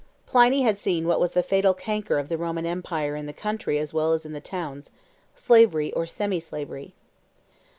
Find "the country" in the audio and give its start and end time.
3.27-3.77